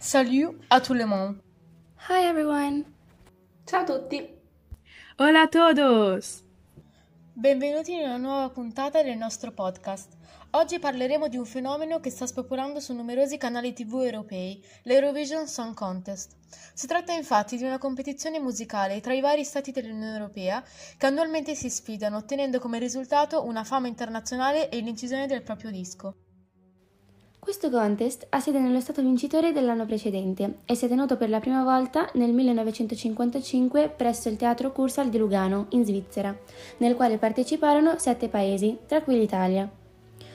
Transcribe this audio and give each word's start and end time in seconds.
Salut 0.00 0.50
à 0.70 0.80
tout 0.80 0.94
le 0.94 1.06
monde. 1.06 1.42
Hi 2.08 2.24
everyone. 2.24 2.84
Ciao 3.66 3.82
a 3.82 3.84
tutti. 3.84 4.22
Hola 5.18 5.42
a 5.42 5.48
todos. 5.48 6.44
Benvenuti 7.32 7.94
in 7.94 8.04
una 8.04 8.16
nuova 8.16 8.48
puntata 8.50 9.02
del 9.02 9.16
nostro 9.16 9.50
podcast. 9.50 10.12
Oggi 10.50 10.78
parleremo 10.78 11.26
di 11.26 11.36
un 11.36 11.44
fenomeno 11.44 11.98
che 11.98 12.10
sta 12.10 12.26
spopolando 12.26 12.78
su 12.78 12.94
numerosi 12.94 13.38
canali 13.38 13.72
TV 13.72 14.02
europei, 14.04 14.64
l'Eurovision 14.84 15.48
Song 15.48 15.74
Contest. 15.74 16.36
Si 16.74 16.86
tratta 16.86 17.12
infatti 17.12 17.56
di 17.56 17.64
una 17.64 17.78
competizione 17.78 18.38
musicale 18.38 19.00
tra 19.00 19.14
i 19.14 19.20
vari 19.20 19.42
stati 19.42 19.72
dell'Unione 19.72 20.12
Europea 20.12 20.62
che 20.96 21.06
annualmente 21.06 21.56
si 21.56 21.68
sfidano, 21.68 22.18
ottenendo 22.18 22.60
come 22.60 22.78
risultato 22.78 23.44
una 23.44 23.64
fama 23.64 23.88
internazionale 23.88 24.68
e 24.68 24.78
l'incisione 24.78 25.26
del 25.26 25.42
proprio 25.42 25.72
disco. 25.72 26.27
Questo 27.38 27.70
contest 27.70 28.26
ha 28.30 28.40
sede 28.40 28.58
nello 28.58 28.80
stato 28.80 29.00
vincitore 29.00 29.52
dell'anno 29.52 29.86
precedente 29.86 30.58
e 30.66 30.74
si 30.74 30.84
è 30.84 30.88
tenuto 30.88 31.16
per 31.16 31.30
la 31.30 31.40
prima 31.40 31.62
volta 31.62 32.10
nel 32.14 32.32
1955 32.32 33.88
presso 33.96 34.28
il 34.28 34.36
Teatro 34.36 34.70
Cursal 34.72 35.08
di 35.08 35.18
Lugano, 35.18 35.66
in 35.70 35.84
Svizzera, 35.84 36.36
nel 36.78 36.94
quale 36.94 37.16
parteciparono 37.16 37.98
sette 37.98 38.28
paesi, 38.28 38.76
tra 38.86 39.02
cui 39.02 39.18
l'Italia. 39.18 39.70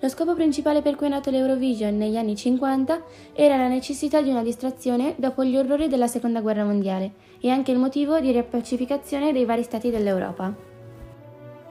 Lo 0.00 0.08
scopo 0.08 0.34
principale 0.34 0.82
per 0.82 0.96
cui 0.96 1.06
è 1.06 1.10
nato 1.10 1.30
l'Eurovision 1.30 1.96
negli 1.96 2.16
anni 2.16 2.36
50 2.36 3.02
era 3.32 3.56
la 3.56 3.68
necessità 3.68 4.22
di 4.22 4.30
una 4.30 4.42
distrazione 4.42 5.14
dopo 5.16 5.44
gli 5.44 5.56
orrori 5.56 5.88
della 5.88 6.06
Seconda 6.06 6.40
Guerra 6.40 6.64
Mondiale 6.64 7.12
e 7.40 7.50
anche 7.50 7.72
il 7.72 7.78
motivo 7.78 8.20
di 8.20 8.30
riappacificazione 8.30 9.32
dei 9.32 9.44
vari 9.44 9.62
stati 9.62 9.90
dell'Europa. 9.90 10.73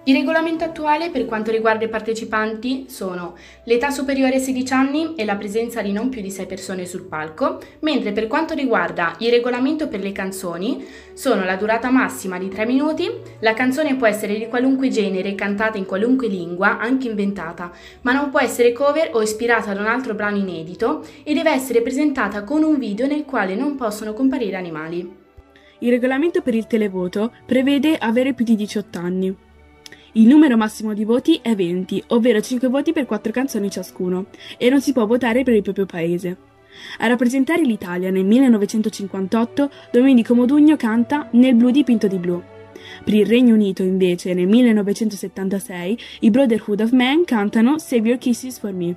Il 0.05 0.15
regolamento 0.15 0.65
attuale 0.65 1.11
per 1.11 1.23
quanto 1.23 1.49
riguarda 1.49 1.85
i 1.85 1.89
partecipanti 1.89 2.87
sono 2.89 3.37
l'età 3.63 3.89
superiore 3.89 4.33
ai 4.33 4.41
16 4.41 4.73
anni 4.73 5.15
e 5.15 5.23
la 5.23 5.37
presenza 5.37 5.81
di 5.81 5.93
non 5.93 6.09
più 6.09 6.19
di 6.19 6.29
6 6.29 6.45
persone 6.45 6.85
sul 6.85 7.03
palco, 7.03 7.61
mentre 7.79 8.11
per 8.11 8.27
quanto 8.27 8.53
riguarda 8.53 9.15
il 9.19 9.29
regolamento 9.29 9.87
per 9.87 10.01
le 10.01 10.11
canzoni 10.11 10.85
sono 11.13 11.45
la 11.45 11.55
durata 11.55 11.89
massima 11.89 12.37
di 12.37 12.49
3 12.49 12.65
minuti, 12.65 13.09
la 13.39 13.53
canzone 13.53 13.95
può 13.95 14.05
essere 14.05 14.37
di 14.37 14.47
qualunque 14.47 14.89
genere, 14.89 15.35
cantata 15.35 15.77
in 15.77 15.85
qualunque 15.85 16.27
lingua, 16.27 16.79
anche 16.79 17.07
inventata, 17.07 17.71
ma 18.01 18.11
non 18.11 18.29
può 18.29 18.41
essere 18.41 18.73
cover 18.73 19.11
o 19.13 19.21
ispirata 19.21 19.71
ad 19.71 19.79
un 19.79 19.85
altro 19.85 20.15
brano 20.15 20.35
inedito 20.35 21.05
e 21.23 21.33
deve 21.33 21.51
essere 21.51 21.81
presentata 21.81 22.43
con 22.43 22.61
un 22.61 22.77
video 22.77 23.07
nel 23.07 23.23
quale 23.23 23.55
non 23.55 23.77
possono 23.77 24.11
comparire 24.11 24.57
animali. 24.57 25.09
Il 25.79 25.91
regolamento 25.91 26.41
per 26.41 26.55
il 26.55 26.67
televoto 26.67 27.31
prevede 27.45 27.95
avere 27.95 28.33
più 28.33 28.43
di 28.43 28.57
18 28.57 28.99
anni. 28.99 29.35
Il 30.15 30.27
numero 30.27 30.55
massimo 30.57 30.93
di 30.93 31.05
voti 31.05 31.39
è 31.41 31.55
20, 31.55 32.03
ovvero 32.09 32.39
5 32.39 32.67
voti 32.67 32.93
per 32.93 33.07
4 33.07 33.31
canzoni 33.31 33.71
ciascuno, 33.71 34.27
e 34.59 34.69
non 34.69 34.79
si 34.79 34.93
può 34.93 35.07
votare 35.07 35.41
per 35.41 35.55
il 35.55 35.63
proprio 35.63 35.87
paese. 35.87 36.37
A 36.99 37.07
rappresentare 37.07 37.63
l'Italia 37.63 38.11
nel 38.11 38.23
1958, 38.23 39.71
Domenico 39.91 40.35
Modugno 40.35 40.75
canta 40.75 41.29
Nel 41.31 41.55
blu 41.55 41.71
dipinto 41.71 42.05
di 42.05 42.17
blu. 42.17 42.39
Per 43.03 43.11
il 43.11 43.25
Regno 43.25 43.55
Unito, 43.55 43.81
invece, 43.81 44.35
nel 44.35 44.45
1976, 44.45 45.97
i 46.19 46.29
Brotherhood 46.29 46.81
of 46.81 46.91
Man 46.91 47.23
cantano 47.25 47.79
Save 47.79 48.09
Your 48.09 48.19
Kisses 48.19 48.59
for 48.59 48.71
Me. 48.71 48.95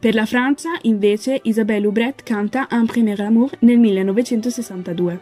Per 0.00 0.12
la 0.12 0.26
Francia, 0.26 0.70
invece, 0.82 1.38
Isabelle 1.44 1.86
Hubret 1.86 2.24
canta 2.24 2.66
Un 2.72 2.86
premier 2.86 3.20
amour 3.20 3.50
nel 3.60 3.78
1962. 3.78 5.20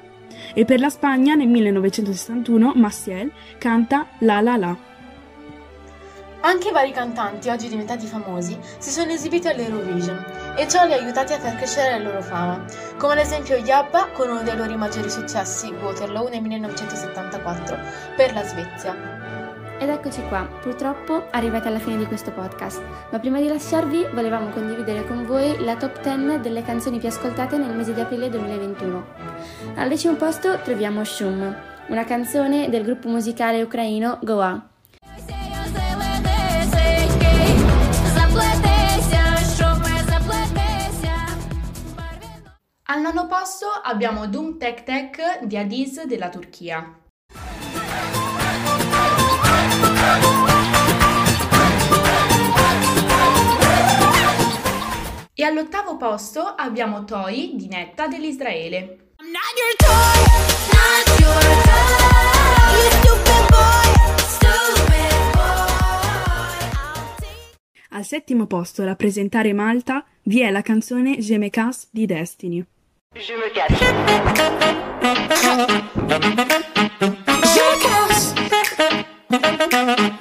E 0.54 0.64
per 0.64 0.80
la 0.80 0.88
Spagna, 0.88 1.34
nel 1.34 1.48
1961, 1.48 2.72
Maciel 2.76 3.30
canta 3.58 4.08
La 4.20 4.41
La 4.41 4.56
La. 4.56 4.89
Anche 6.42 6.70
vari 6.70 6.91
cantanti, 6.91 7.50
oggi 7.50 7.69
diventati 7.69 8.06
famosi, 8.06 8.58
si 8.78 8.91
sono 8.91 9.10
esibiti 9.10 9.46
all'Eurovision 9.46 10.55
e 10.56 10.66
ciò 10.66 10.86
li 10.86 10.94
ha 10.94 10.97
aiutati 10.97 11.34
a 11.34 11.38
far 11.38 11.56
crescere 11.56 11.98
la 11.98 12.05
loro 12.05 12.22
fama, 12.22 12.64
come 12.97 13.12
ad 13.12 13.19
esempio 13.19 13.56
Yabba 13.56 14.08
con 14.12 14.30
uno 14.30 14.42
dei 14.42 14.56
loro 14.56 14.75
maggiori 14.78 15.10
successi, 15.10 15.70
Waterloo 15.70 16.28
nel 16.28 16.41
1974, 16.41 17.78
per 18.16 18.32
la 18.32 18.42
Svezia. 18.42 19.19
Ed 19.78 19.91
eccoci 19.91 20.22
qua, 20.28 20.48
purtroppo 20.62 21.26
arrivate 21.31 21.69
alla 21.69 21.78
fine 21.78 21.98
di 21.98 22.06
questo 22.06 22.31
podcast, 22.31 22.82
ma 23.10 23.19
prima 23.19 23.38
di 23.38 23.48
lasciarvi 23.48 24.09
volevamo 24.15 24.48
condividere 24.48 25.06
con 25.06 25.26
voi 25.26 25.62
la 25.62 25.76
top 25.76 26.00
10 26.03 26.41
delle 26.41 26.62
canzoni 26.62 26.98
più 26.98 27.09
ascoltate 27.09 27.59
nel 27.59 27.75
mese 27.75 27.92
di 27.92 28.00
aprile 28.00 28.31
2021. 28.31 29.04
Al 29.75 29.88
decimo 29.91 30.15
posto 30.15 30.59
troviamo 30.62 31.04
Shum, 31.04 31.54
una 31.88 32.04
canzone 32.04 32.70
del 32.70 32.84
gruppo 32.84 33.09
musicale 33.09 33.60
ucraino 33.62 34.19
Goa. 34.22 34.69
Al 42.93 43.01
nono 43.03 43.28
posto 43.28 43.67
abbiamo 43.69 44.27
Doom 44.27 44.59
Tech 44.59 44.83
Tech 44.83 45.45
di 45.45 45.56
Adiz 45.56 46.03
della 46.06 46.28
Turchia. 46.28 46.99
E 55.33 55.45
all'ottavo 55.45 55.97
posto 55.99 56.41
abbiamo 56.41 57.05
Toy 57.05 57.55
di 57.55 57.69
Netta 57.69 58.09
dell'Israele. 58.09 59.12
Al 67.91 68.05
settimo 68.05 68.47
posto, 68.47 68.83
a 68.83 68.87
rappresentare 68.87 69.53
Malta, 69.53 70.05
vi 70.22 70.41
è 70.41 70.51
la 70.51 70.62
canzone 70.62 71.19
Je 71.19 71.39
me 71.39 71.51
casse 71.51 71.87
di 71.93 72.07
Destiny. 72.07 72.67
Je 73.16 73.34
me 73.34 73.50
casse. 73.53 73.76
Je 77.54 77.60
me 77.66 77.76
casse. 77.82 78.34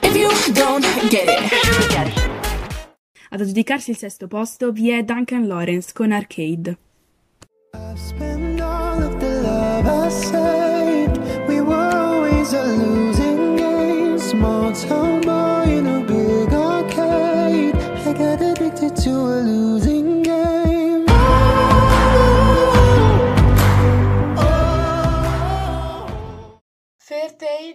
If 0.01 0.16
you 0.16 0.29
don't 0.53 0.83
get 1.11 1.29
it. 1.29 1.53
Ad 3.29 3.41
aggiudicarsi 3.41 3.91
il 3.91 3.97
sesto 3.97 4.25
posto 4.25 4.72
vi 4.72 4.89
è 4.89 5.03
Duncan 5.03 5.45
Lawrence 5.45 5.91
con 5.94 6.11
Arcade. 6.11 6.77
Small 7.94 9.00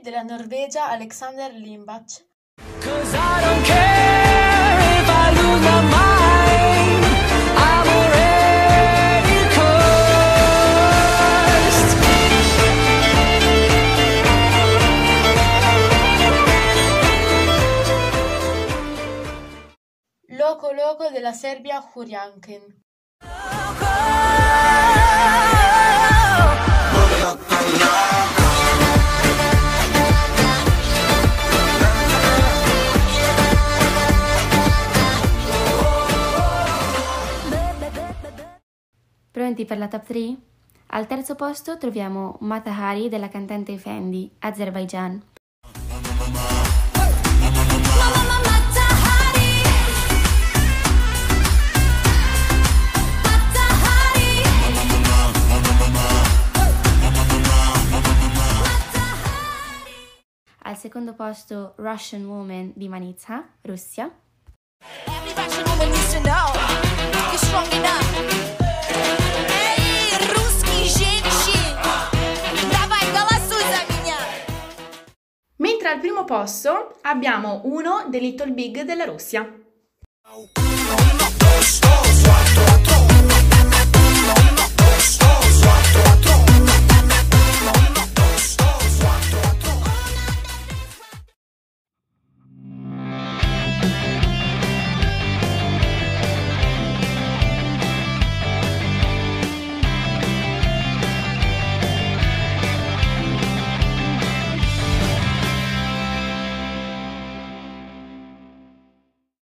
Della 0.02 0.22
Norvegia 0.22 0.88
Alexander 0.90 1.52
Limbach. 1.52 2.24
Loco 20.28 20.72
Loco 20.72 21.08
della 21.10 21.32
Serbia 21.32 21.82
Hurjanken. 21.94 22.82
Pronti 39.34 39.64
per 39.64 39.78
la 39.78 39.88
top 39.88 40.06
3? 40.06 40.36
Al 40.90 41.08
terzo 41.08 41.34
posto 41.34 41.76
troviamo 41.76 42.36
Matahari 42.42 43.08
della 43.08 43.28
cantante 43.28 43.76
Fendi, 43.78 44.30
Azerbaijan. 44.38 45.20
Al 60.62 60.76
secondo 60.76 61.14
posto 61.14 61.72
Russian 61.78 62.24
Woman 62.26 62.70
di 62.76 62.86
Manitsa, 62.86 63.44
Russia. 63.62 64.08
Every 65.06 65.34
Russian 65.34 65.66
woman 65.66 65.90
needs 65.90 66.12
to 66.12 66.20
know 66.20 66.52
you're 67.32 67.36
strong 67.36 67.66
enough. 67.72 68.63
Posto 76.24 76.96
abbiamo 77.02 77.60
uno 77.64 78.06
dei 78.08 78.20
Little 78.20 78.52
Big 78.52 78.82
della 78.82 79.04
Russia. 79.04 79.46